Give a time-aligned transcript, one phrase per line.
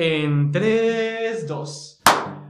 [0.00, 2.02] En 3, 2.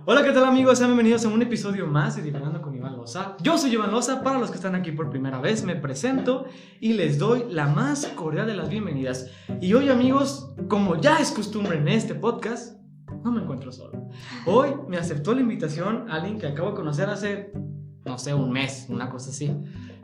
[0.04, 0.76] Hola, ¿qué tal amigos?
[0.76, 3.38] Sean bienvenidos a un episodio más de Divagando con Iván Loza.
[3.40, 6.44] Yo soy Iván Loza, para los que están aquí por primera vez me presento
[6.78, 9.30] y les doy la más cordial de las bienvenidas.
[9.62, 12.78] Y hoy amigos, como ya es costumbre en este podcast,
[13.24, 14.10] no me encuentro solo.
[14.44, 17.54] Hoy me aceptó la invitación alguien que acabo de conocer hace,
[18.04, 19.56] no sé, un mes, una cosa así.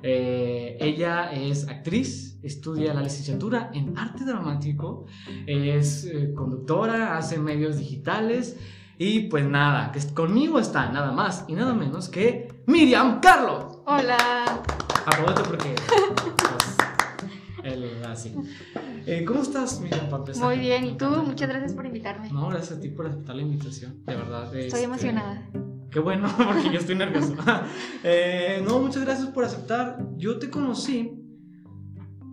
[0.07, 5.07] Eh, ella es actriz, estudia la licenciatura en arte dramático,
[5.47, 8.59] es eh, conductora, hace medios digitales
[8.99, 13.79] y pues nada, que conmigo está nada más y nada menos que Miriam Carlos.
[13.87, 14.19] Hola.
[15.07, 15.75] Aprovecho porque
[16.15, 16.77] pues,
[17.65, 18.35] él así.
[19.07, 20.11] Eh, ¿Cómo estás, Miriam?
[20.11, 20.45] para empezar?
[20.45, 21.07] Muy bien, ¿y tú?
[21.07, 22.31] Muchas gracias por invitarme.
[22.31, 24.45] No, gracias a ti por aceptar la invitación, de verdad.
[24.55, 25.49] Estoy este, emocionada.
[25.95, 27.35] Qué bueno, porque yo estoy nervioso.
[28.03, 29.99] Eh, no, muchas gracias por aceptar.
[30.17, 31.13] Yo te conocí.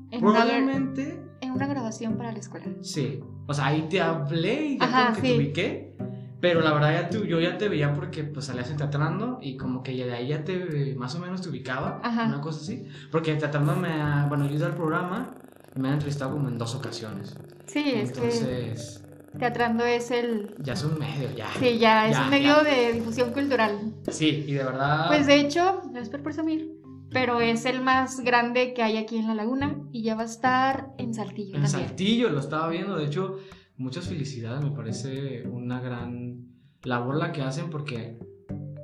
[0.09, 1.21] En una, Probablemente.
[1.39, 2.65] en una grabación para la escuela.
[2.81, 3.21] Sí.
[3.47, 5.37] O sea, ahí te hablé y ya Ajá, como que te sí.
[5.37, 5.95] ubiqué.
[6.41, 9.55] Pero la verdad, ya te- yo ya te veía porque pues salías en teatrando y
[9.57, 12.01] como que ya de ahí ya te más o menos te ubicaba.
[12.03, 12.25] Ajá.
[12.25, 12.87] Una cosa así.
[13.11, 14.25] Porque teatrando me ha.
[14.27, 15.35] Bueno, yo ido al programa
[15.75, 17.37] me han entrevistado como en dos ocasiones.
[17.67, 19.00] Sí, es que Entonces,
[19.37, 20.55] Teatrando es el...
[20.59, 21.47] ya es un medio, ya.
[21.59, 22.63] Sí, ya, es Ya, un medio ya.
[22.63, 23.93] de difusión cultural.
[24.09, 25.07] Sí, y de verdad.
[25.07, 26.71] Pues de hecho, no es por presumir,
[27.11, 30.25] pero es el más grande que hay aquí en La Laguna y ya va a
[30.25, 31.87] estar en Saltillo En también.
[31.87, 33.37] Saltillo lo estaba viendo, de hecho,
[33.77, 36.47] muchas felicidades, me parece una gran
[36.83, 38.17] labor la que hacen porque,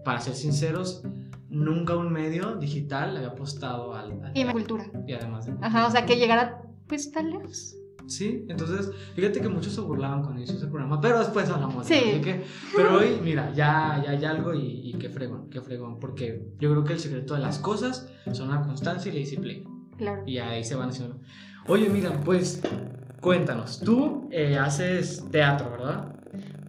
[0.06, 1.04] para ser sinceros,
[1.50, 4.12] nunca un medio digital le había apostado al...
[4.24, 4.54] al Y en teatro.
[4.54, 4.86] cultura.
[5.08, 5.54] Y además de...
[5.62, 7.76] Ajá, o sea que llegara pues tan lejos.
[8.08, 11.94] Sí, entonces, fíjate que muchos se burlaban cuando hizo ese programa, pero después hablamos Sí.
[11.96, 12.44] así que-
[12.76, 16.72] pero hoy, mira, ya, ya hay algo y, y qué fregón, qué fregón, porque yo
[16.72, 19.70] creo que el secreto de las cosas son la constancia y la disciplina.
[19.98, 20.24] Claro.
[20.26, 21.20] Y ahí se van haciendo.
[21.68, 22.62] Oye, mira, pues
[23.20, 26.14] cuéntanos, tú eh, haces teatro, ¿verdad?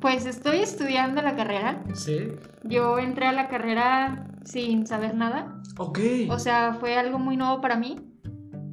[0.01, 1.85] Pues estoy estudiando la carrera.
[1.95, 2.33] Sí.
[2.65, 5.61] Yo entré a la carrera sin saber nada.
[5.77, 5.99] Ok.
[6.31, 7.97] O sea, fue algo muy nuevo para mí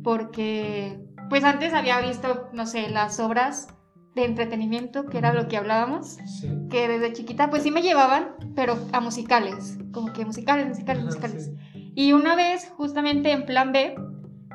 [0.03, 3.67] porque pues antes había visto, no sé, las obras
[4.15, 6.49] de entretenimiento, que era lo que hablábamos, sí.
[6.69, 11.05] que desde chiquita pues sí me llevaban, pero a musicales, como que musicales, musicales, Ajá,
[11.07, 11.45] musicales.
[11.73, 11.91] sí.
[11.95, 13.95] Y una vez, justamente en plan B,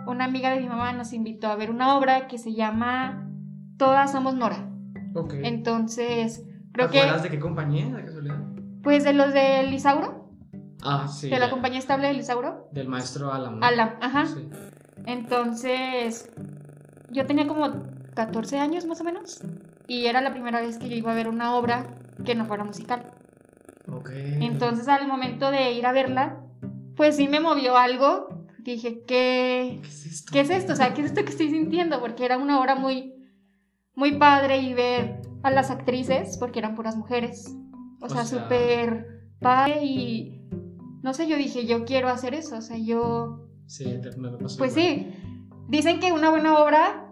[0.06, 3.28] una amiga de mi mamá nos invitó a ver una obra que se llama
[3.76, 4.68] Todas somos Nora.
[5.14, 5.34] Ok.
[5.42, 8.38] Entonces, ¿Te creo que de qué compañía, de casualidad?
[8.82, 10.30] pues de los de Lisauro,
[10.82, 11.28] Ah, sí.
[11.28, 13.58] de la compañía estable de Lisauro, Del maestro Alam.
[13.60, 13.66] ¿no?
[13.66, 14.24] Alam, ajá.
[14.26, 14.48] Sí.
[15.06, 16.30] Entonces,
[17.10, 17.70] yo tenía como
[18.14, 19.42] 14 años más o menos.
[19.86, 21.86] Y era la primera vez que yo iba a ver una obra
[22.24, 23.12] que no fuera musical.
[23.88, 24.10] Ok.
[24.40, 26.44] Entonces, al momento de ir a verla,
[26.96, 28.28] pues sí me movió algo.
[28.60, 30.32] Dije, ¿qué, ¿Qué es esto?
[30.32, 30.72] qué es esto?
[30.74, 31.98] O sea, ¿qué es esto que estoy sintiendo?
[32.00, 33.14] Porque era una obra muy,
[33.94, 37.46] muy padre y ver a las actrices, porque eran puras mujeres.
[38.00, 40.36] O, O sea, sea- súper padre y...
[41.02, 42.58] No sé, yo dije, yo quiero hacer eso.
[42.58, 43.84] O sea, yo Sí,
[44.18, 44.86] me pasó pues igual.
[44.86, 45.12] sí,
[45.70, 47.06] dicen que una buena obra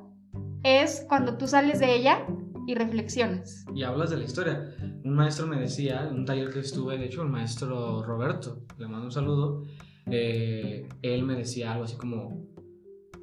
[0.62, 2.26] es cuando tú sales de ella
[2.66, 3.64] y reflexionas.
[3.74, 4.74] Y hablas de la historia.
[5.04, 8.88] Un maestro me decía, en un taller que estuve, de hecho, el maestro Roberto, le
[8.88, 9.64] mando un saludo,
[10.06, 12.46] eh, él me decía algo así como,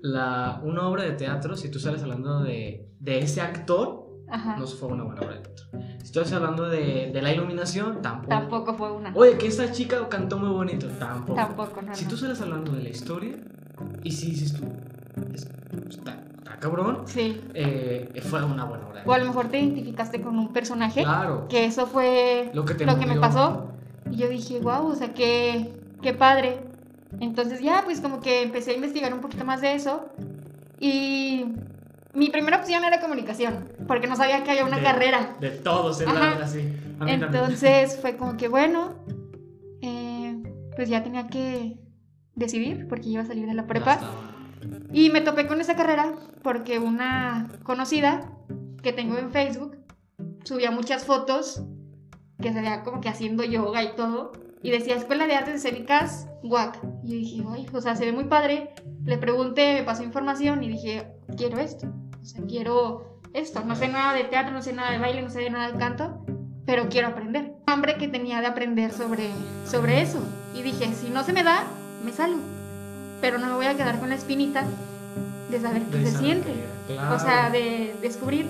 [0.02, 4.58] la, una obra de teatro, si tú sales hablando de, de ese actor, Ajá.
[4.58, 5.66] no fue una buena obra de teatro.
[6.04, 8.30] Si tú estás hablando de, de la iluminación, tampoco.
[8.30, 9.14] Tampoco fue una.
[9.16, 11.36] Oye, que esta chica cantó muy bonito, tampoco.
[11.36, 11.94] Tampoco, no.
[11.94, 13.36] Si tú sales hablando de la historia,
[14.04, 14.64] y si dices tú,
[15.90, 17.42] está, está cabrón, Sí.
[17.54, 21.48] eh, fue una buena de O a lo mejor te identificaste con un personaje, Claro.
[21.48, 23.72] que eso fue Lo que te lo que me pasó.
[24.12, 26.60] Y yo dije, wow, o sea, qué, qué padre.
[27.20, 30.10] Entonces ya, pues como que empecé a investigar un poquito más de eso.
[30.80, 31.46] Y
[32.14, 35.36] mi primera opción era comunicación, porque no sabía que había una De- carrera.
[35.40, 36.60] De todos, la así.
[36.60, 36.64] A
[37.06, 37.24] mí también.
[37.24, 38.96] Entonces fue como que bueno,
[39.82, 40.42] eh,
[40.76, 41.78] pues ya tenía que
[42.36, 44.00] decidir porque iba a salir de la prepa.
[44.92, 48.32] Y me topé con esa carrera porque una conocida
[48.82, 49.78] que tengo en Facebook
[50.44, 51.64] subía muchas fotos
[52.42, 54.32] que se veía como que haciendo yoga y todo.
[54.62, 56.80] Y decía Escuela de Artes Escénicas, WAC.
[57.04, 58.74] Y yo dije, ay, o sea, se ve muy padre.
[59.04, 61.08] Le pregunté, me pasó información y dije,
[61.38, 61.88] quiero esto.
[62.22, 63.64] O sea, quiero esto.
[63.64, 66.26] No sé nada de teatro, no sé nada de baile, no sé nada de canto,
[66.66, 67.54] pero quiero aprender.
[67.68, 69.30] Hambre que tenía de aprender sobre,
[69.66, 70.20] sobre eso.
[70.56, 71.64] Y dije, si no se me da,
[72.04, 72.55] me salgo.
[73.22, 74.64] Pero no me voy a quedar con la espinita
[75.50, 76.54] de saber qué De se siente.
[76.88, 77.16] claro.
[77.16, 78.48] O sea, de descubrir.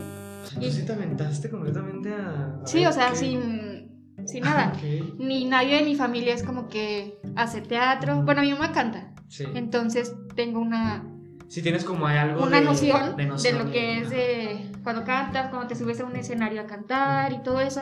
[0.53, 2.59] Tú sí te aventaste completamente a.
[2.63, 4.73] a Sí, o sea, qué- sin, sin nada.
[4.75, 8.21] Ok, Ni nadie de mi familia es como que hace teatro.
[8.23, 9.11] Bueno, mi mamá canta.
[9.27, 9.43] Sí.
[9.55, 11.03] Entonces tengo una,
[11.47, 15.03] Si tienes como hay algo una de, noción, de, noción lo que es de cuando
[15.03, 17.81] cantas, cuando te subes a un escenario a cantar y todo eso,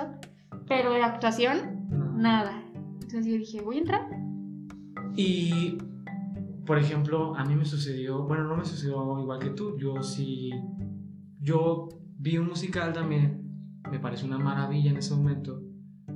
[0.68, 2.14] pero de actuación, No.
[2.14, 2.64] nada.
[3.02, 4.08] Entonces yo dije, voy a entrar.
[5.16, 5.78] Y,
[6.66, 10.52] por ejemplo, a mí me sucedió, bueno, no me sucedió igual que tú, yo sí,
[11.42, 15.62] yo vi un musical también, me pareció una maravilla en ese momento,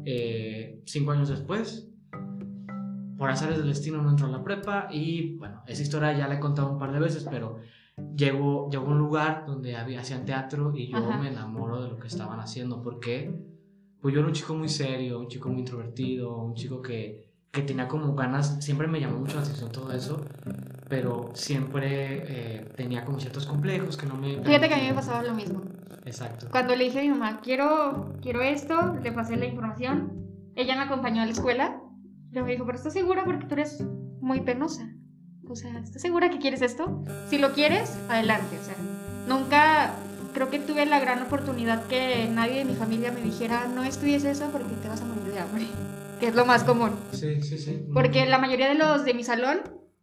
[0.06, 1.90] eh, cinco años después,
[3.18, 6.36] por azares del destino no entró a la prepa y, bueno, esa historia ya la
[6.36, 7.58] he contado un par de veces, pero
[8.16, 11.18] llegó, llegó a un lugar donde había, hacían teatro y yo Ajá.
[11.18, 13.34] me enamoro de lo que estaban haciendo, porque
[14.02, 17.62] pues yo era un chico muy serio, un chico muy introvertido, un chico que, que
[17.62, 20.24] tenía como ganas, siempre me llamó mucho la atención todo eso,
[20.90, 24.42] pero siempre eh, tenía como ciertos complejos que no me...
[24.44, 25.64] Fíjate que a mí me pasaba lo mismo.
[26.06, 26.48] Exacto.
[26.52, 30.84] Cuando le dije a mi mamá, quiero, quiero esto, le pasé la información, ella me
[30.84, 31.82] acompañó a la escuela,
[32.32, 33.24] y me dijo, pero ¿estás segura?
[33.26, 33.84] Porque tú eres
[34.22, 34.90] muy penosa.
[35.50, 37.04] O sea, ¿estás segura que quieres esto?
[37.30, 38.60] Si lo quieres, adelante.
[38.60, 38.76] O sea,
[39.28, 39.94] nunca
[40.34, 44.24] creo que tuve la gran oportunidad que nadie de mi familia me dijera, no estudies
[44.26, 45.66] eso porque te vas a morir de hambre.
[46.20, 46.92] Que es lo más común.
[47.12, 47.86] Sí, sí, sí.
[47.94, 49.60] Porque la mayoría de los de mi salón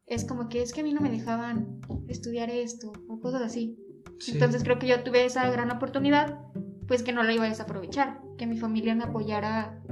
[0.06, 3.78] es como que es que a mí no me dejaban estudiar esto o cosas así.
[4.20, 4.32] Sí.
[4.32, 6.38] Entonces creo que yo tuve esa gran oportunidad,
[6.86, 9.82] pues que no la iba a desaprovechar, que mi familia me apoyara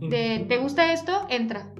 [0.00, 1.26] de, ¿te gusta esto?
[1.28, 1.72] Entra.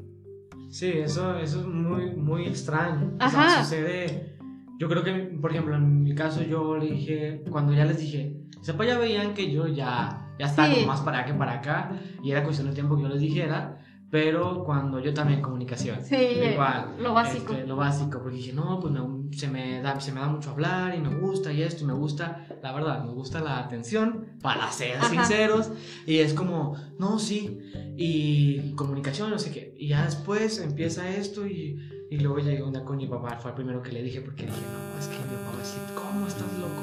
[0.71, 3.13] Sí, eso, eso es muy, muy extraño.
[3.15, 3.51] O Ajá.
[3.51, 4.37] sea, sucede.
[4.79, 8.37] Yo creo que, por ejemplo, en mi caso, yo le dije, cuando ya les dije,
[8.63, 10.75] sepa, ya veían que yo ya, ya estaba Sí.
[10.75, 11.93] como más para acá que para acá,
[12.23, 13.79] y era cuestión de tiempo que yo les dijera,
[14.11, 16.05] pero cuando yo también comunicación.
[16.05, 16.97] Sí, Igual.
[17.01, 17.55] lo básico.
[17.55, 20.51] Este, lo básico, porque dije, no, pues me- se, me da, se me da mucho
[20.51, 24.27] hablar y me gusta y esto, y me gusta, la verdad, me gusta la atención,
[24.43, 25.09] para ser Ajá.
[25.09, 25.71] sinceros,
[26.07, 27.59] y es como, no, sí,
[27.97, 31.79] y comunicación, no sé qué, y ya después empieza esto, y,
[32.11, 34.45] y luego llegué un día con mi papá, fue el primero que le dije, porque
[34.45, 36.83] dije, no, es que mi papá a decir, ¿cómo estás loco?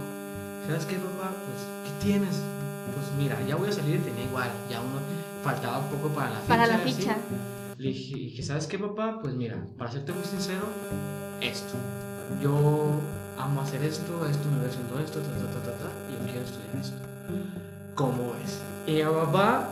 [0.65, 1.31] ¿Sabes qué, papá?
[1.45, 2.41] Pues, ¿qué tienes?
[2.93, 4.99] Pues mira, ya voy a salir y tenía igual, ya uno
[5.43, 6.47] faltaba un poco para la ficha.
[6.47, 7.17] Para la ficha.
[7.77, 9.19] Le dije, ¿sabes qué, papá?
[9.21, 10.65] Pues mira, para serte muy sincero,
[11.41, 11.75] esto.
[12.41, 12.91] Yo
[13.37, 16.31] amo hacer esto, esto me veo haciendo esto, ta, ta, ta, ta, ta, y yo
[16.31, 16.97] quiero estudiar esto.
[17.95, 18.61] ¿Cómo ves?
[18.85, 19.69] Y mi papá,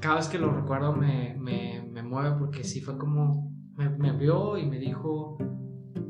[0.00, 4.12] cada vez que lo recuerdo, me, me, me mueve porque sí fue como, me, me
[4.12, 5.38] vio y me dijo,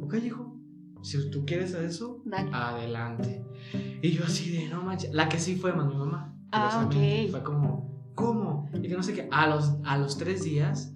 [0.03, 0.57] ok, hijo,
[1.03, 2.51] si tú quieres eso, Dale.
[2.53, 3.45] adelante.
[4.03, 6.36] Y yo así de, no manches, la que sí fue más mi mamá.
[6.53, 7.31] Ah, ok.
[7.31, 8.69] Fue como, ¿cómo?
[8.75, 9.29] Y que no sé qué.
[9.31, 10.95] A los, a los tres días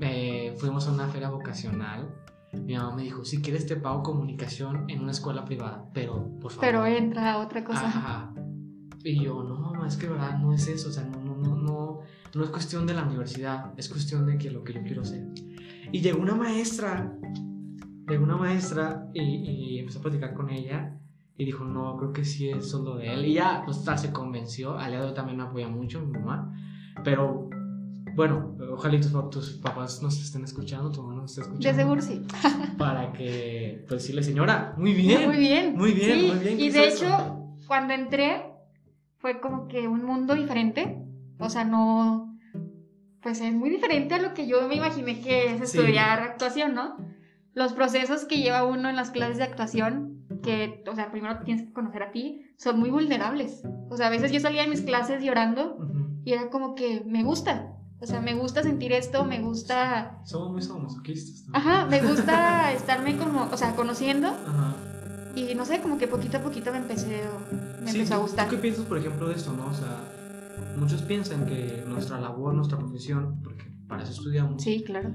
[0.00, 2.14] eh, fuimos a una feria vocacional.
[2.52, 6.50] Mi mamá me dijo, si quieres te pago comunicación en una escuela privada, pero por
[6.50, 6.60] favor.
[6.60, 7.86] Pero entra otra cosa.
[7.86, 8.32] Ajá.
[9.04, 11.56] Y yo, no, mamá, es que verdad no es eso, o sea, no, no, no,
[11.56, 12.00] no,
[12.34, 15.26] no es cuestión de la universidad, es cuestión de que lo que yo quiero hacer.
[15.92, 17.16] Y llegó una maestra,
[18.08, 20.97] llegó una maestra y, y empezó a platicar con ella
[21.38, 23.24] y dijo, no, creo que sí es solo de él.
[23.24, 26.12] Y ya, pues tal, se convenció, al día de hoy también me apoya mucho mi
[26.18, 26.52] mamá,
[27.04, 27.48] pero
[28.16, 31.68] bueno, ojalá y tus, tus papás nos estén escuchando, tu mamá nos esté escuchando.
[31.68, 32.26] De seguro sí.
[32.76, 35.28] Para que, pues decirle, señora, muy bien.
[35.28, 35.76] Muy bien.
[35.76, 36.56] Muy bien, Sí, muy bien.
[36.58, 37.06] ¿qué Y de eso?
[37.06, 38.42] hecho, cuando entré,
[39.18, 40.98] fue como que un mundo diferente.
[41.38, 42.36] O sea, no.
[43.22, 45.78] Pues es muy diferente a lo que yo me imaginé que es Sí.
[45.78, 46.96] estudiar actuación, ¿no?
[47.58, 51.66] Los procesos que lleva uno en las clases de actuación, que, o sea, primero tienes
[51.66, 53.62] que conocer a ti, son muy vulnerables.
[53.90, 55.76] O sea, a veces yo salía de mis clases llorando
[56.24, 57.74] y era como que me gusta.
[58.00, 60.20] O sea, me gusta sentir esto, me gusta.
[60.24, 61.46] Somos muy sadomasoquistas.
[61.52, 64.28] Ajá, me gusta estarme como, o sea, conociendo.
[64.28, 64.76] Ajá.
[65.34, 67.22] Y no sé, como que poquito a poquito me empecé,
[67.82, 68.48] me Sí, empezó a ¿tú- gustar.
[68.48, 69.66] ¿Tú qué piensas, por ejemplo, de esto, no?
[69.66, 69.96] O sea,
[70.76, 75.14] muchos piensan que nuestra labor, nuestra profesión, porque para eso estudiamos, Sí, claro.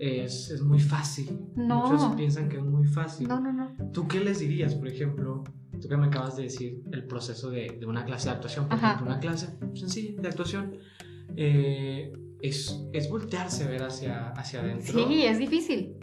[0.00, 1.38] Es, es muy fácil.
[1.54, 1.86] No.
[1.86, 3.28] Muchos piensan que es muy fácil.
[3.28, 3.76] No, no, no.
[3.92, 5.44] ¿Tú qué les dirías, por ejemplo?
[5.80, 8.78] Tú que me acabas de decir el proceso de, de una clase de actuación, por
[8.78, 8.88] Ajá.
[8.88, 10.76] ejemplo, una clase sencilla de actuación,
[11.36, 15.06] eh, es, es voltearse a ver hacia, hacia adentro.
[15.06, 15.96] Sí, es difícil.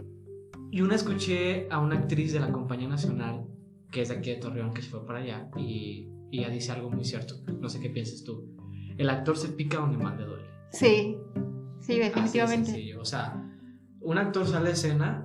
[0.71, 3.47] Y una escuché a una actriz de la Compañía Nacional,
[3.91, 6.71] que es de aquí de Torreón, que se fue para allá, y, y ella dice
[6.71, 7.35] algo muy cierto.
[7.59, 8.55] No sé qué piensas tú.
[8.97, 10.45] El actor se pica donde más le duele.
[10.71, 11.17] Sí,
[11.79, 12.95] sí, Así de definitivamente.
[12.97, 13.46] O sea,
[14.07, 15.21] un actor sale a escena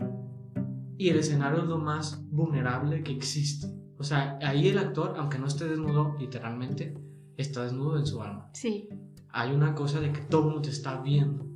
[0.99, 3.69] y el escenario es lo más vulnerable que existe.
[3.97, 6.99] O sea, ahí el actor, aunque no esté desnudo, literalmente,
[7.37, 8.51] está desnudo en su alma.
[8.55, 8.89] Sí,
[9.29, 11.47] Hay una cosa de que todo el mundo te está viendo.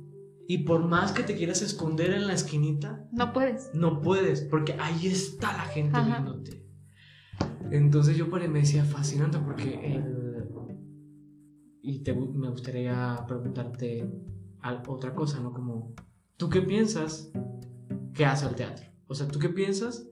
[0.47, 3.71] Y por más que te quieras esconder en la esquinita, no puedes.
[3.73, 6.21] no puedes, porque ahí está la gente Ajá.
[6.21, 6.65] viéndote.
[7.71, 10.47] Entonces yo para mí me decía fascinante porque el...
[11.81, 14.09] Y te, me gustaría preguntarte
[14.87, 15.51] otra cosa, ¿no?
[15.51, 15.93] Como,
[16.37, 17.29] ¿tú qué piensas
[18.13, 18.85] que hace el teatro?
[19.07, 20.05] O sea, ¿tú qué piensas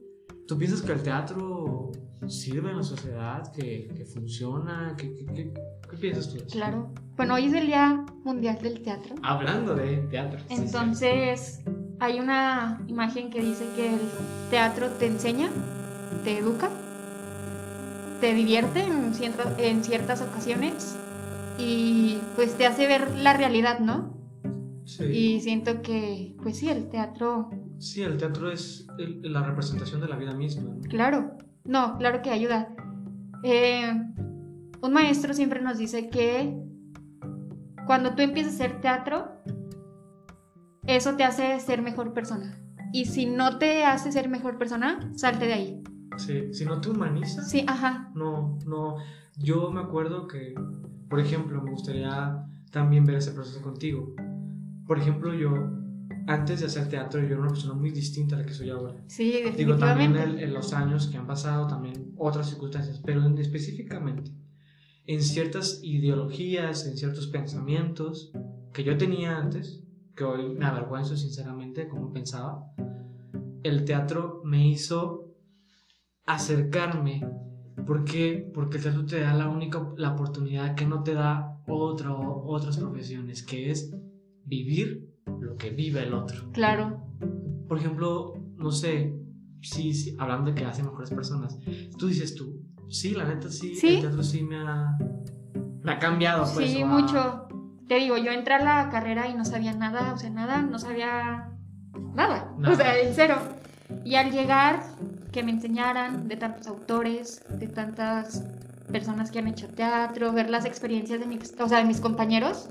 [0.48, 1.92] ¿Tú piensas que el teatro
[2.28, 4.94] sirve en la sociedad, que, que funciona?
[4.96, 5.54] ¿Qué, qué, qué,
[5.90, 6.38] qué piensas tú?
[6.52, 6.94] Claro.
[7.18, 9.16] Bueno, hoy es el Día Mundial del Teatro.
[9.24, 10.38] Hablando de teatro.
[10.42, 10.62] sí, sí.
[10.62, 11.62] Entonces,
[12.00, 14.00] hay una imagen que dice que el
[14.52, 15.50] teatro te enseña,
[16.24, 16.70] te educa,
[18.22, 20.96] te divierte en, cierta- en ciertas ocasiones
[21.58, 24.15] y pues te hace ver la realidad, ¿no?
[24.86, 25.04] Sí.
[25.06, 27.50] Y siento que, pues sí, el teatro,
[27.80, 30.64] Sí, el teatro es el- la representación de la vida misma.
[30.76, 30.80] ¿no?
[30.90, 32.74] claro, no, claro que ayuda.
[33.44, 33.92] Eh,
[34.82, 36.56] un maestro siempre nos dice que
[37.86, 39.32] cuando tú empiezas a hacer teatro,
[40.88, 42.58] eso te hace ser mejor persona.
[42.94, 45.84] Y si no te hace ser mejor persona, salte de ahí.
[46.18, 48.12] Sí, si no te humanizas, Sí, ajá.
[48.16, 48.96] no, no.
[49.38, 50.56] Yo me acuerdo que,
[51.10, 54.16] por ejemplo, me gustaría también ver ese proceso contigo.
[54.88, 55.52] Por ejemplo, yo,
[56.28, 58.96] antes de hacer teatro, yo era una persona muy distinta a la que soy ahora.
[59.08, 60.44] Sí, Digo, también definitivamente.
[60.46, 64.32] en los años que han pasado, también otras circunstancias, pero en- específicamente
[65.08, 68.32] en ciertas ideologías, en ciertos pensamientos
[68.74, 69.84] que yo tenía antes,
[70.16, 72.72] que hoy me avergüenzo sinceramente de cómo pensaba,
[73.64, 75.32] el teatro me hizo
[76.26, 77.22] acercarme.
[77.86, 78.50] ¿Por qué?
[78.54, 82.78] Porque el teatro te da la única la oportunidad que no te da otra, otras
[82.78, 83.92] profesiones, que es
[84.46, 85.10] vivir
[85.40, 87.02] lo que vive el otro Claro.
[87.68, 89.14] por ejemplo, no sé,
[89.62, 91.58] sí, sí, hablando de que hacen mejores personas,
[91.98, 93.96] tú dices tú, sí, la neta sí, Sí.
[93.96, 94.98] el teatro sí me ha,
[95.84, 96.72] me ha cambiado, pues.
[96.72, 97.48] Sí, mucho.
[97.88, 100.80] Te digo, yo entré a la carrera y no sabía nada, o sea, nada, no
[100.80, 101.52] sabía
[102.16, 102.52] nada.
[102.58, 102.74] Nada.
[102.74, 103.36] O sea, en cero.
[104.04, 104.82] Y al llegar,
[105.32, 108.44] que me enseñaran de tantos autores, de tantas
[108.92, 112.70] personas que han hecho teatro, ver las experiencias de mis, o sea, de mis compañeros,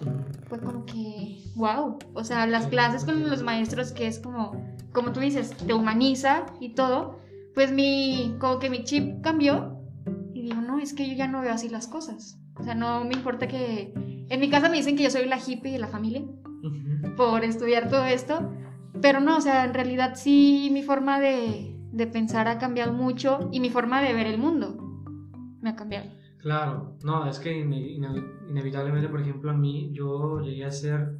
[0.48, 1.98] fue como que, wow.
[2.14, 4.52] O sea, las clases con los maestros que es como,
[4.92, 7.18] como tú dices, te humaniza y todo,
[7.54, 9.78] pues mi, como que mi chip cambió
[10.32, 12.38] y digo, no, es que yo ya no veo así las cosas.
[12.56, 13.92] O sea, no me importa que...
[14.30, 16.22] En mi casa me dicen que yo soy la hippie de la familia
[17.16, 18.50] por estudiar todo esto,
[19.02, 23.50] pero no, o sea, en realidad sí mi forma de, de pensar ha cambiado mucho
[23.52, 24.83] y mi forma de ver el mundo
[25.64, 26.10] me ha cambiado.
[26.38, 31.16] Claro, no, es que ine- ine- inevitablemente, por ejemplo, a mí, yo llegué a hacer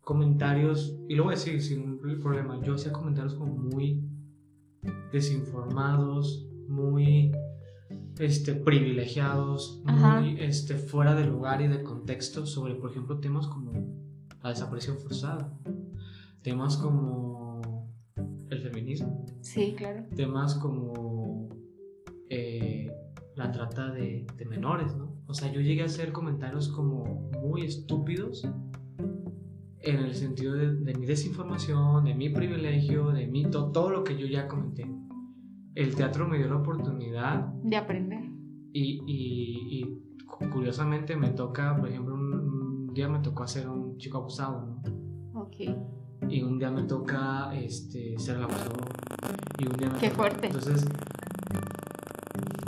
[0.00, 4.02] comentarios, y lo voy a decir sin problema, yo hacía comentarios como muy
[5.12, 7.32] desinformados, muy
[8.18, 10.20] este, privilegiados, Ajá.
[10.20, 13.72] muy este, fuera de lugar y de contexto sobre, por ejemplo, temas como
[14.42, 15.52] la desaparición forzada,
[16.42, 17.60] temas como
[18.50, 20.04] el feminismo, Sí, claro.
[20.14, 21.15] temas como
[23.56, 25.14] trata de, de menores, ¿no?
[25.26, 28.46] O sea, yo llegué a hacer comentarios como muy estúpidos
[29.80, 34.04] en el sentido de, de mi desinformación, de mi privilegio, de mi to- todo lo
[34.04, 34.86] que yo ya comenté.
[35.74, 38.24] El teatro me dio la oportunidad De aprender.
[38.72, 43.68] y, y- y cu- curiosamente me toca, por ejemplo, un, un día me tocó hacer
[43.68, 45.40] un chico abusado, ¿no?
[45.40, 45.56] Ok.
[46.28, 48.88] y un día me toca este, ser el abusador
[49.58, 50.46] y un día me Qué toca- fuerte.
[50.46, 50.86] entonces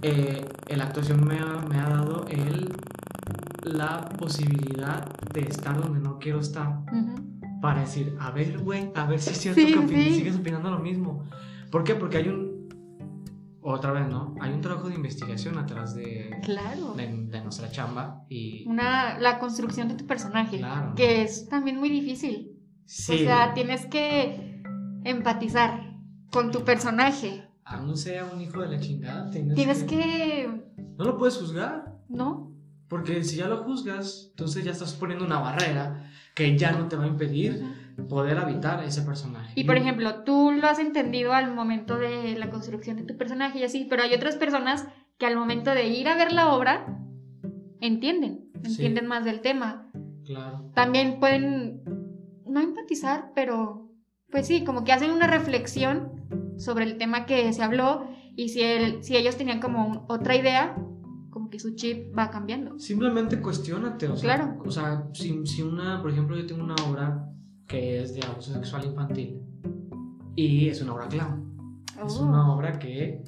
[0.03, 2.73] eh, la actuación me ha, me ha dado el
[3.65, 6.81] la posibilidad de estar donde no quiero estar
[7.61, 10.15] para decir a ver güey a ver si es cierto Sí, que opin- sí.
[10.15, 11.25] sigues opinando lo mismo
[11.71, 11.95] ¿por qué?
[11.95, 12.69] porque hay un
[13.61, 16.95] otra vez no hay un trabajo de investigación atrás de, Claro.
[16.95, 20.95] de, de nuestra chamba y Una, la construcción de tu personaje, Claro.
[20.95, 22.53] que es también muy difícil.
[22.87, 24.63] sí, O sea, tienes que
[25.05, 25.97] empatizar
[26.31, 27.48] con tu personaje.
[27.69, 30.49] Aún sea un hijo de la chingada tienes, Tienes que...
[30.97, 32.53] no lo puedes juzgar ¿No?
[32.89, 36.97] Porque si ya lo juzgas, entonces ya estás poniendo una barrera que ya no te
[36.97, 37.63] va a impedir
[38.09, 39.53] poder habitar ese personaje.
[39.57, 43.59] Y por ejemplo, tú lo has entendido al momento de la construcción de tu personaje
[43.59, 44.87] y así, pero hay otras personas
[45.19, 46.87] que al momento de ir a ver la obra
[47.81, 48.71] entienden, Sí.
[48.71, 49.91] entienden más del tema.
[50.25, 50.71] Claro.
[50.75, 51.83] También pueden
[52.47, 53.91] no empatizar, pero
[54.31, 56.18] pues sí, como que hacen una reflexión
[56.59, 60.37] sobre el tema que se habló y si, el- si ellos tenían como un- otra
[60.37, 60.77] idea,
[61.31, 62.79] como que su chip va cambiando.
[62.79, 64.63] Simplemente cuestionate, o sea, Claro.
[64.65, 67.25] o sea si, si una, por ejemplo, yo tengo una obra
[67.67, 69.41] que es de abuso sexual infantil
[70.35, 71.85] y es una obra clown.
[72.05, 73.23] Es Oh, una obra que,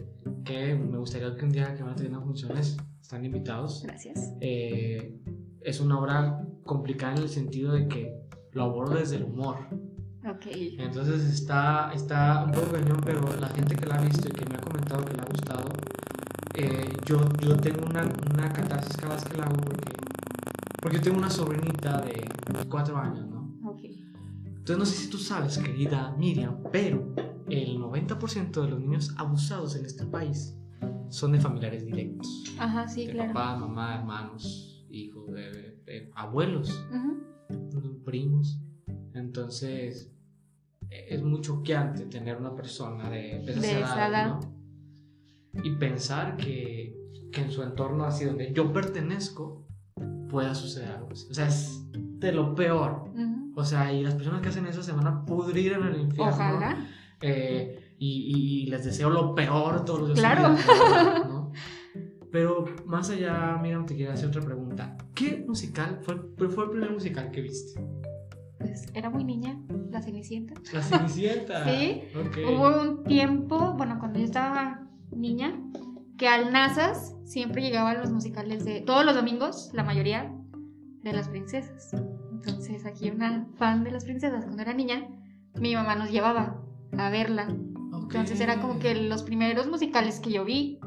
[0.45, 3.83] que me gustaría que un día que van a tener funciones, están invitados.
[3.85, 4.33] Gracias.
[4.41, 5.17] Eh,
[5.63, 8.15] es una obra complicada en el sentido de que
[8.53, 9.57] lo abordo desde el humor.
[10.29, 10.47] Ok.
[10.79, 14.45] Entonces está, está un poco cañón, pero la gente que la ha visto y que
[14.47, 15.69] me ha comentado que le ha gustado,
[16.55, 19.93] eh, yo, yo tengo una, una catarsis cada vez que la hago porque,
[20.81, 22.29] porque yo tengo una sobrinita de
[22.69, 23.57] cuatro años, ¿no?
[23.71, 23.85] Ok.
[24.45, 27.15] Entonces no sé si tú sabes, querida Miriam, pero
[27.49, 30.55] el 90% de los niños abusados en este país
[31.09, 32.45] son de familiares directos.
[32.59, 33.33] Ajá, sí, de claro.
[33.33, 38.03] papá, mamá, hermanos, hijos, de, de abuelos, Ujú.
[38.05, 38.61] primos.
[39.31, 40.11] Entonces,
[40.91, 44.41] eh, es muy choqueante tener una persona de, de esa De esa edad.
[44.41, 44.41] ¿no?
[45.63, 46.97] Y pensar que,
[47.31, 49.69] que en su entorno así donde yo pertenezco
[50.29, 51.29] pueda suceder algo así.
[51.31, 53.05] O sea, es de lo peor.
[53.15, 53.53] Ujú.
[53.55, 56.33] O sea, y las personas que hacen eso se van a pudrir en el infierno.
[56.33, 56.89] Ojalá.
[57.23, 60.21] Eh, y, y les deseo lo peor todos los días.
[60.21, 60.57] Claro.
[61.29, 61.53] ¿no?
[62.33, 64.97] Pero más allá, mira, te quería hacer otra pregunta.
[65.15, 66.17] ¿Qué musical fue,
[66.49, 67.81] fue el primer musical que viste?
[68.61, 69.59] Pues era muy niña,
[69.91, 70.55] la Cenicienta.
[70.73, 71.65] La Cenicienta.
[71.71, 72.03] Sí.
[72.15, 72.37] Ok.
[72.47, 75.59] Hubo un tiempo, bueno, cuando yo estaba niña,
[76.19, 80.33] que al Nazas siempre llegaban los musicales de todos los domingos, la mayoría,
[81.03, 81.97] de las princesas.
[82.31, 85.09] Entonces, aquí una fan de las princesas, cuando era niña,
[85.55, 86.63] mi mamá nos llevaba
[86.97, 87.49] a verla.
[87.49, 90.79] Entonces, era como que los primeros musicales que yo vi.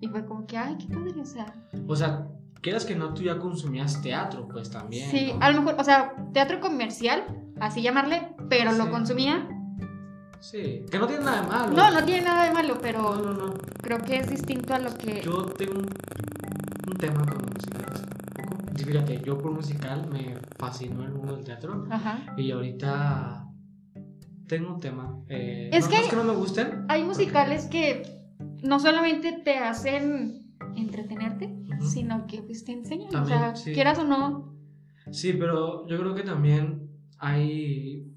[0.00, 1.54] Y fue como que, ay, qué padre, o sea.
[1.86, 2.28] O sea,
[2.60, 5.10] quieras que no, tú ya consumías teatro, pues también.
[5.10, 5.44] Sí, ¿no?
[5.44, 7.24] a lo mejor, o sea, teatro comercial,
[7.60, 8.78] así llamarle, pero Sí.
[8.78, 9.48] lo consumía.
[10.40, 11.72] Sí, que no tiene nada de malo.
[11.76, 13.54] No, no tiene nada de malo, No, pero no, no.
[13.82, 15.20] creo que es distinto a lo que.
[15.22, 15.86] Yo tengo un,
[16.88, 18.02] un tema con los musicales.
[18.86, 21.86] Fíjate, yo por musical me fascinó el mundo del teatro.
[21.90, 22.20] Ajá.
[22.38, 23.46] Y ahorita
[24.46, 25.18] tengo un tema.
[25.28, 26.84] eh, Es no, que- no es que no me gusten.
[26.88, 28.02] Hay musicales que
[28.62, 30.46] no solamente te hacen
[30.76, 31.88] entretenerte, Ujú.
[31.88, 33.10] sino que pues, te enseñan.
[33.10, 33.72] También, o sea, sí.
[33.72, 34.54] quieras o no.
[35.10, 38.14] Sí, pero yo creo que también hay.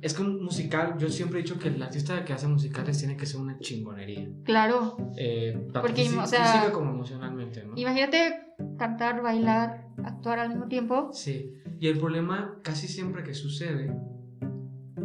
[0.00, 3.16] Es que un musical, yo siempre he dicho que el artista que hace musicales tiene
[3.16, 4.28] que ser una chingonería.
[4.44, 4.96] Claro.
[5.16, 7.74] Eh, tanto Porque, o sea, como emocionalmente, ¿no?
[7.76, 11.10] Imagínate cantar, bailar, actuar al mismo tiempo.
[11.12, 13.94] Sí, y el problema casi siempre que sucede,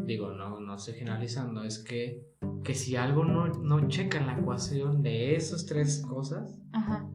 [0.05, 2.25] digo, no, no estoy generalizando, es que,
[2.63, 7.07] que si algo no, no checa en la ecuación de esas tres cosas, Ajá.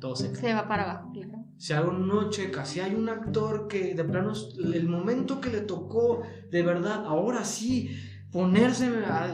[0.00, 0.40] Todo se cae.
[0.40, 1.44] Se va para abajo, claro.
[1.56, 4.32] Si algo no checa, si hay un actor que de plano,
[4.74, 7.90] el momento que le tocó, de verdad, ahora sí,
[8.32, 8.90] ponerse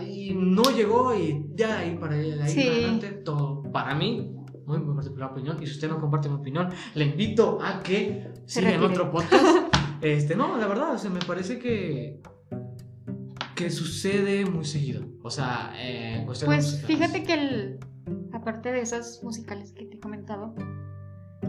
[0.09, 2.61] y no llegó y ya ahí para ahí Sí.
[2.65, 4.33] para adelante, todo, para mí,
[4.67, 8.33] muy, muy particular opinión, y si usted no comparte mi opinión, le invito a que
[8.47, 9.45] Se siga en otro podcast.
[10.01, 12.21] este, no, la verdad, o sea, me parece que
[13.57, 15.05] que sucede muy seguido.
[15.23, 16.85] O sea, eh, Pues musicales.
[16.87, 17.79] fíjate que el,
[18.33, 20.55] aparte de esas musicales que te he comentado,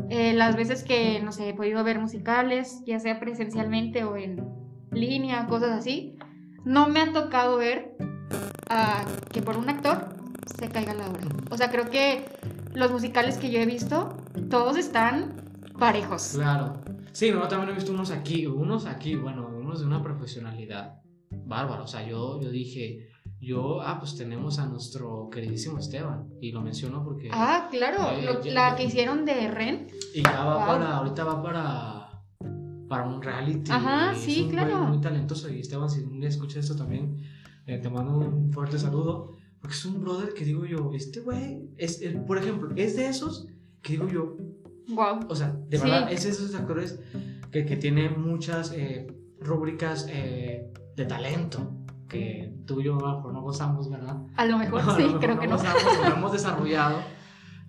[0.10, 4.42] eh, las veces que, no sé, he podido ver musicales, ya sea presencialmente o en
[4.92, 6.18] línea, cosas así,
[6.66, 7.96] no me ha tocado ver
[8.70, 10.10] ah, que por un actor
[10.58, 11.28] se caiga la obra.
[11.52, 12.26] O sea, creo que
[12.74, 14.16] los musicales que yo he visto,
[14.50, 15.36] todos están
[15.78, 16.32] parejos.
[16.36, 16.82] Claro.
[17.12, 21.84] Sí, no, también he visto unos aquí, unos aquí, bueno, unos de una profesionalidad bárbara.
[21.84, 23.08] O sea, yo, yo dije,
[23.40, 26.28] yo, ah, pues tenemos a nuestro queridísimo Esteban.
[26.42, 27.30] Y lo menciono porque.
[27.32, 29.88] Ah, claro, Eh, lo- ya- la que hicieron de Ren.
[30.14, 30.66] y ya va wow.
[30.68, 32.04] para, ahorita va para.
[32.90, 33.70] Para un reality.
[33.70, 34.78] Ajá, Es sí, un claro.
[34.78, 35.52] güey Muy talentoso.
[35.52, 37.18] Y Esteban, si día escuchas esto también,
[37.66, 39.36] eh, te mando un fuerte saludo.
[39.60, 43.08] Porque es un brother que digo yo, este güey, es, el- por ejemplo, es de
[43.08, 43.48] esos
[43.82, 44.38] que digo yo,
[44.90, 45.20] Wow.
[45.28, 45.84] O sea, de Sí.
[45.84, 46.98] verdad, es de esos actores
[47.52, 49.06] que, que tiene muchas eh,
[49.42, 51.72] rúbricas eh, de talento
[52.10, 54.18] que tú y yo a lo mejor no gozamos, ¿verdad?
[54.36, 55.58] A lo mejor lo sí, mejor creo que no.
[55.58, 56.98] gozamos no hemos desarrollado,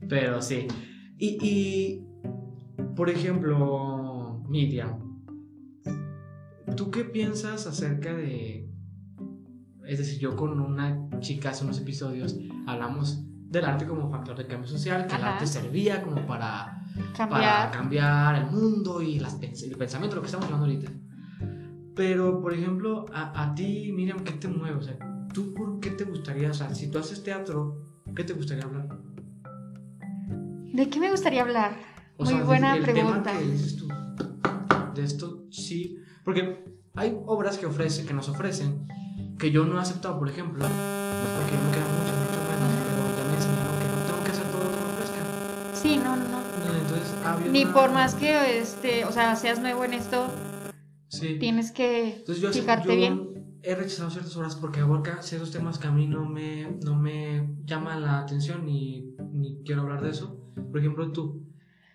[0.08, 0.66] pero sí.
[1.18, 2.06] Y, y,
[2.96, 5.22] por ejemplo, Miriam,
[6.74, 8.70] ¿tú qué piensas acerca de...
[9.86, 12.36] Es decir, yo con una chica hace unos episodios
[12.66, 16.74] hablamos del arte como factor de cambio social, que el arte servía como para
[17.16, 17.70] para Cambiar.
[17.70, 20.90] cambiar el mundo y las, el pensamiento, lo que estamos hablando ahorita.
[21.98, 24.76] Pero, por ejemplo, a, a ti, Miriam, ¿qué te mueve?
[24.76, 24.96] O sea,
[25.34, 27.76] ¿tú por qué te gustaría, o sea, si tú haces teatro,
[28.14, 28.86] ¿qué te gustaría hablar?
[30.72, 31.72] ¿De qué me gustaría hablar?
[32.16, 33.32] O Muy sea, buena el pregunta.
[33.32, 33.88] tema que dices tú,
[34.94, 38.86] de esto sí, porque hay obras que ofrece, que nos ofrecen,
[39.36, 43.18] que yo no he aceptado, por ejemplo, porque no me queda mucho, mucho menos, pero
[43.18, 45.26] ya me enseñaron que no tengo que hacer todo lo que me ofrezcan.
[45.74, 46.38] Sí, no, no.
[46.80, 50.28] Entonces, Ni por más que, este, o sea, seas nuevo en esto,
[51.08, 51.38] Sí.
[51.38, 53.58] tienes que Entonces yo, fijarte yo bien.
[53.62, 57.48] he rechazado ciertas obras porque abarca ciertos temas que a mí no me, no me
[57.64, 60.38] llaman la atención ni, ni quiero hablar de eso.
[60.70, 61.42] Por ejemplo, tú,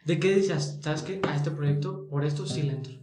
[0.06, 0.80] ¿de qué dices?
[0.82, 1.20] ¿Sabes qué?
[1.28, 2.94] A este proyecto, por esto sí le entro.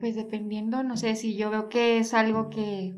[0.00, 2.94] Pues dependiendo, no sé, si yo veo que es algo que...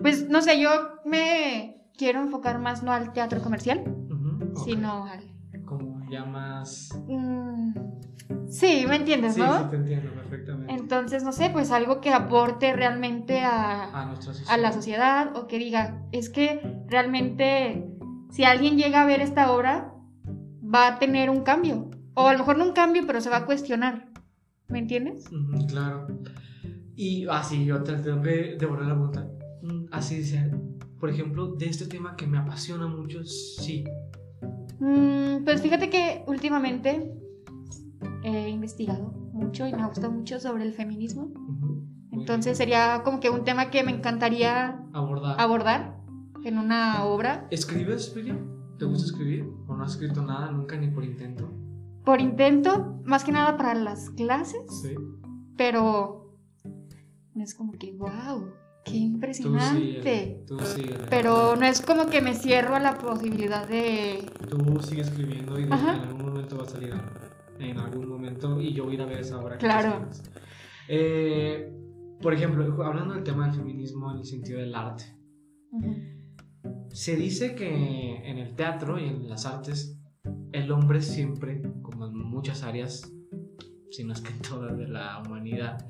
[0.00, 0.70] Pues no sé, yo
[1.04, 3.82] me quiero enfocar más no al teatro comercial,
[4.64, 5.24] sino al...
[5.64, 6.90] Como ya más...
[7.08, 7.74] Mm,
[8.48, 9.58] sí, ¿me entiendes, Sí, no?
[9.58, 10.43] sí, te entiendo perfectamente.
[10.84, 13.84] Entonces, no sé, pues algo que aporte realmente a,
[14.50, 17.96] A la sociedad o que diga, es que realmente
[18.30, 19.94] si alguien llega a ver esta obra,
[20.62, 21.90] va a tener un cambio.
[22.12, 24.10] O a lo mejor no un cambio, pero se va a cuestionar.
[24.68, 25.24] ¿Me entiendes?
[25.68, 26.06] Claro.
[26.94, 29.26] Y así, yo te tengo que devolver la pregunta.
[29.62, 30.50] Mm, Así dice,
[31.00, 33.84] por ejemplo, de este tema que me apasiona mucho, sí.
[34.80, 37.10] Mm, pues fíjate que últimamente
[38.22, 41.28] he investigado mucho y me ha gustado mucho sobre el feminismo.
[42.12, 45.40] Entonces sería como que un tema que me encantaría Abordar.
[45.40, 45.96] abordar
[46.44, 47.46] en una obra.
[47.50, 48.38] ¿Escribes, Miriam?
[48.78, 49.44] ¿Te gusta escribir?
[49.66, 51.50] ¿O no has escrito nada nunca ni por intento?
[52.04, 54.94] Por intento, más que nada para las clases, Sí.
[55.56, 56.36] pero
[57.34, 58.50] es como que, wow,
[58.84, 60.42] qué Tú impresionante.
[60.42, 60.44] sí.
[60.46, 60.82] Tú sí.
[61.10, 64.30] Pero no es como que me cierro a la posibilidad de...
[64.48, 67.06] Tú sigues escribiendo y en algún momento va a salir algo.
[67.58, 69.58] En algún momento y yo voy a ir a ver esa obra.
[69.58, 70.08] Claro.
[70.88, 71.72] Eh,
[72.20, 75.04] por ejemplo, hablando del tema del feminismo en el sentido del arte.
[76.90, 79.98] Se dice que en el teatro y en las artes,
[80.52, 83.12] el hombre siempre, como en muchas áreas,
[83.90, 85.86] si no es que en todas de la humanidad,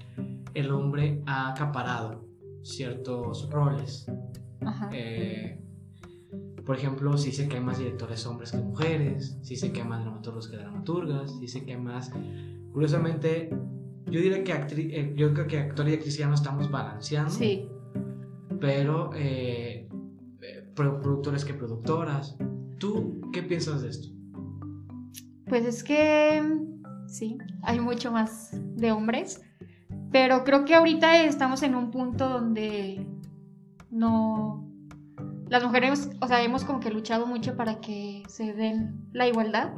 [0.55, 2.27] el hombre ha acaparado
[2.63, 4.07] ciertos roles.
[4.61, 4.91] Ajá.
[4.93, 5.64] Eh,
[6.65, 9.89] por ejemplo, sí sé que hay más directores hombres que mujeres, sí sé que hay
[9.89, 12.11] más dramaturgos que dramaturgas, sí sé que hay más...
[12.73, 13.51] Curiosamente,
[14.07, 17.31] yo diría que actri- eh, yo creo que actor y actriz ya no estamos balanceando
[17.31, 17.69] Sí.
[18.61, 19.89] pero eh,
[20.43, 22.37] eh, pro- productores que productoras.
[22.79, 24.09] ¿Tú qué piensas de esto?
[25.47, 26.43] Pues es que
[27.07, 29.43] sí, hay mucho más de hombres,
[30.11, 33.07] pero creo que ahorita estamos en un punto donde
[33.91, 34.64] no...
[35.55, 39.71] Las mujeres, o sea, hemos como que luchado mucho para que se den la igualdad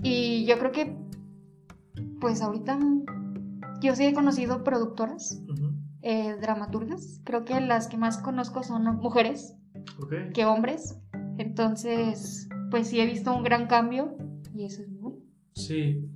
[0.00, 0.96] y yo creo que
[2.20, 2.78] pues ahorita
[3.80, 5.72] yo sí he conocido productoras, Ujú.
[6.02, 9.56] eh, dramaturgas, creo que las que más conozco son mujeres
[10.00, 10.12] Ok.
[10.32, 11.00] que hombres,
[11.36, 14.16] entonces pues sí he visto un gran cambio
[14.54, 15.14] y eso es muy.
[15.56, 16.08] Sí,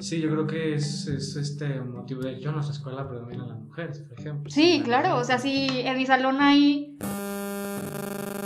[0.00, 3.60] sí, yo creo que es, es este motivo de hecho en nuestra escuela predominan las
[3.60, 4.50] mujeres, por ejemplo.
[4.50, 6.98] Sí, claro, o sea, sí, en mi salón hay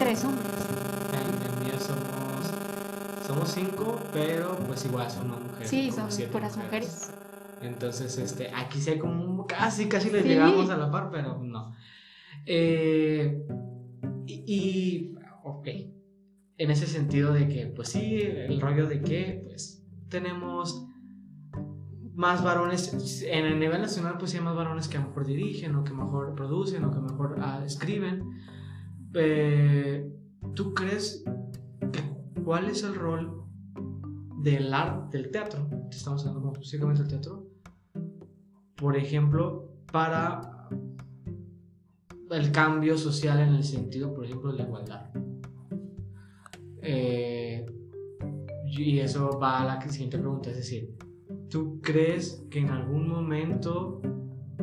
[0.00, 0.48] tres hombres.
[1.12, 5.68] En el mío somos, somos cinco, pero pues igual son más mujeres.
[5.68, 7.12] Sí, son puras mujeres.
[7.60, 10.28] Entonces, este, aquí sí hay como casi, casi le Sí.
[10.28, 11.74] llegamos a la par, pero no.
[12.46, 13.46] Eh,
[14.26, 15.68] y, y, ok,
[16.56, 20.86] en ese sentido de que, pues sí, el rollo de que, pues, tenemos
[22.14, 25.26] más varones, en el nivel nacional, pues sí hay más varones que a lo mejor
[25.26, 28.24] dirigen, o que mejor producen, o que mejor ah, escriben.
[29.14, 30.08] Eh,
[30.54, 31.24] ¿Tú crees
[31.92, 33.44] que cuál es el rol
[34.42, 35.68] del arte, del teatro?
[35.90, 37.46] Estamos hablando específicamente del teatro.
[38.76, 40.68] Por ejemplo, para
[42.30, 45.10] el cambio social en el sentido, por ejemplo, de la igualdad.
[46.82, 47.66] Eh,
[48.64, 50.96] y eso va a la siguiente pregunta, es decir,
[51.48, 54.00] ¿tú crees que en algún momento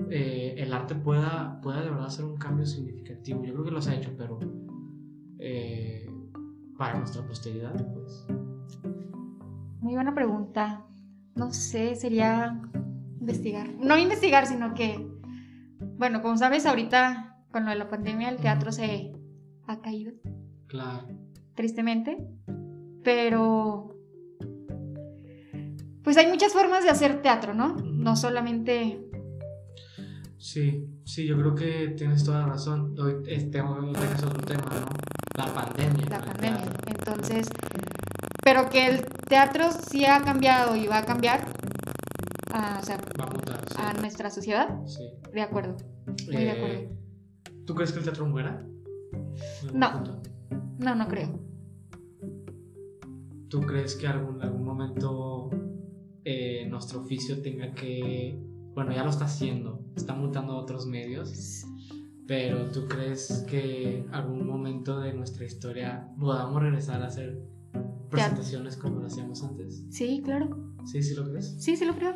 [0.09, 3.43] eh, el arte pueda, pueda de verdad hacer un cambio significativo?
[3.43, 4.39] Yo creo que los ha hecho, pero
[5.39, 6.09] eh,
[6.77, 8.27] para nuestra posteridad, pues...
[9.81, 10.85] Muy buena pregunta.
[11.35, 12.61] No sé, sería
[13.19, 13.69] investigar.
[13.79, 15.07] No investigar, sino que,
[15.97, 19.13] bueno, como sabes, ahorita con lo de la pandemia el teatro se
[19.67, 20.13] ha caído,
[20.67, 21.07] Claro.
[21.55, 22.17] tristemente.
[23.03, 23.95] Pero,
[26.03, 27.75] pues hay muchas formas de hacer teatro, ¿no?
[27.75, 29.06] No solamente...
[30.37, 32.95] Sí, sí, yo creo que tienes toda la razón.
[32.99, 34.87] Hoy este, hoy tocas otro tema, ¿no?
[35.37, 36.05] La pandemia.
[36.09, 36.65] la pandemia.
[36.87, 37.49] Entonces,
[38.43, 41.45] pero que el teatro sí ha cambiado y va a cambiar
[42.53, 43.75] a, o sea, Va a mutar, sí.
[43.79, 45.03] a nuestra sociedad, Sí.
[45.33, 45.75] de acuerdo.
[46.25, 46.97] Muy de Eh, acuerdo.
[47.65, 48.63] ¿Tú crees que el teatro muera?
[49.13, 49.91] ¿En algún No.
[49.91, 50.21] punto?
[50.79, 51.39] No, no creo.
[53.49, 55.49] ¿Tú crees que algún algún momento
[56.25, 58.37] eh, nuestro oficio tenga que,
[58.73, 61.65] bueno, ya lo está haciendo, está mutando a otros medios,
[62.27, 67.41] pero ¿tú crees que algún momento de nuestra historia podamos regresar a hacer
[68.09, 69.83] presentaciones como lo hacíamos antes?
[69.89, 70.75] Sí, claro.
[70.85, 71.55] Sí, sí lo crees.
[71.59, 72.15] Sí, sí lo creo.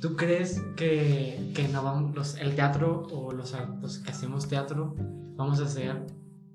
[0.00, 4.96] ¿Tú crees que, que no vamos, los, el teatro o los, los que hacemos teatro
[5.36, 5.96] vamos a hacer,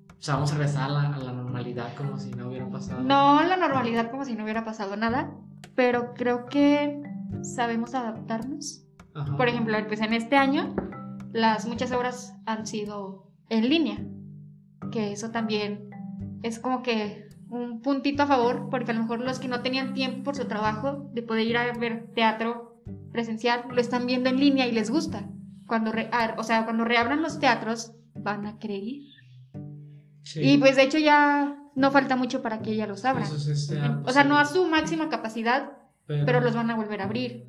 [0.10, 3.02] o sea, vamos a regresar a la, a la normalidad como si no hubiera pasado?
[3.04, 5.34] No la normalidad como si no hubiera pasado nada,
[5.76, 7.02] pero creo que
[7.42, 8.87] sabemos adaptarnos.
[9.18, 9.36] Ajá.
[9.38, 10.76] Por ejemplo, pues en este año
[11.34, 13.98] las muchas obras han sido en línea,
[14.92, 15.90] que eso también
[16.44, 19.94] es como que un puntito a favor, porque a lo mejor los que no tenían
[19.94, 24.40] tiempo por su trabajo de poder ir a ver teatro presencial, lo están viendo en
[24.40, 25.30] línea y les gusta.
[25.66, 29.04] Cuando, re- ah, o sea, cuando reabran los teatros, van a querer ir.
[30.24, 30.42] Sí.
[30.42, 33.24] Y pues de hecho ya no falta mucho para que ya los abran.
[33.24, 35.72] Eso sí sea o sea, no a su máxima capacidad,
[36.06, 37.48] pero los van a volver a abrir.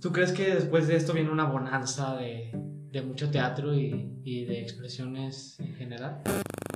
[0.00, 2.50] ¿Tú crees que después de esto viene una bonanza de,
[2.90, 6.20] de mucho teatro y, y de expresiones en general?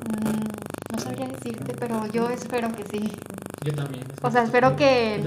[0.09, 3.11] Mm, no sabría decirte, pero yo espero que sí.
[3.65, 4.05] Yo también.
[4.23, 5.21] O sea, espero que-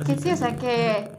[0.00, 1.10] Así sí, o sea, que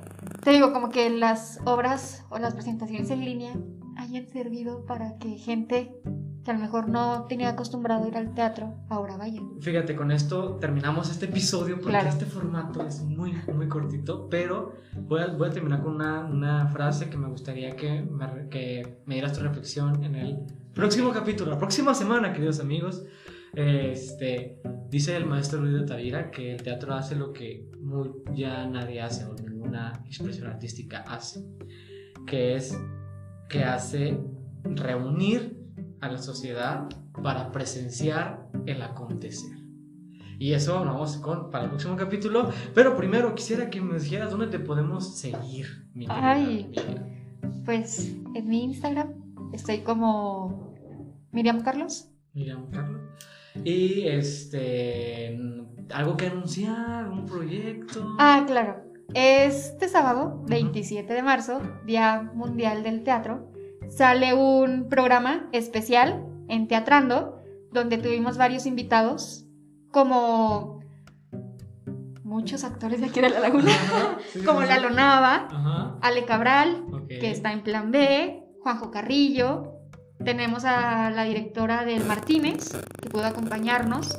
[0.43, 3.53] te digo, como que las obras o las presentaciones en línea
[3.97, 6.01] hayan servido para que gente
[6.43, 9.41] que a lo mejor no tenía acostumbrado a ir al teatro, ahora vaya.
[9.60, 12.10] Fíjate, con esto terminamos este episodio porque Claro.
[12.10, 14.73] este formato es muy, muy cortito, pero
[15.08, 19.02] voy a, voy a terminar con una, una frase que me gustaría que me, que
[19.06, 20.38] me dieras tu reflexión en el
[20.73, 23.04] próximo capítulo, la próxima semana, queridos amigos.
[23.54, 28.65] Este, dice el maestro Luis de Tavira que el teatro hace lo que muy- ya
[28.67, 31.43] nadie hace o ninguna expresión artística hace,
[32.28, 32.80] que es
[33.49, 34.19] que hace
[34.63, 35.59] reunir
[36.01, 36.88] a la sociedad
[37.21, 39.57] para presenciar el acontecer.
[40.39, 42.49] Y eso vamos con para el próximo capítulo.
[42.73, 46.71] Pero primero quisiera que me dijeras dónde te podemos seguir, mi Ay.
[47.65, 49.13] Pues en mi Instagram
[49.53, 50.73] estoy como
[51.31, 52.09] Miriam Carlos.
[52.33, 53.01] Miriam Carlos.
[53.65, 55.38] Y este.
[55.93, 58.15] Algo que anunciar, un proyecto.
[58.19, 58.83] Ah, claro.
[59.13, 63.51] Este sábado, 27 de marzo, Día Mundial del Teatro,
[63.89, 69.45] sale un programa especial en Teatrando, donde tuvimos varios invitados,
[69.91, 70.80] como
[72.23, 74.67] muchos actores de aquí de La Laguna, Ajá, sí, como sí.
[74.67, 75.97] Lalo Nava, Ajá.
[76.02, 79.68] Ale Cabral, que está en Plan B, Juanjo Carrillo,
[80.23, 84.15] tenemos a la directora del Martínez, que pudo acompañarnos.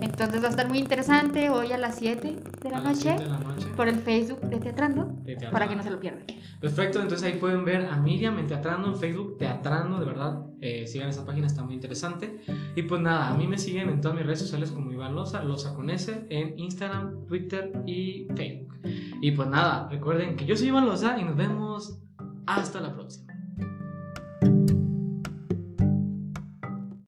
[0.00, 3.26] Entonces va a estar muy interesante hoy a las 7 de la A noche de
[3.26, 3.66] la noche.
[3.76, 5.14] por el Facebook de Teatrando
[5.52, 6.24] para que no se lo pierdan.
[6.58, 10.46] Perfecto, entonces ahí pueden ver a Miriam en Teatrando en Facebook, Teatrando, de verdad.
[10.62, 12.40] Eh, sigan esa página, está muy interesante.
[12.76, 15.42] Y pues nada, a mí me siguen en todas mis redes sociales como Iván Loza,
[15.42, 18.78] Loza con S, en Instagram, Twitter y Facebook.
[19.20, 21.98] Y pues nada, recuerden que yo soy Iván Loza y nos vemos
[22.46, 23.29] hasta la próxima.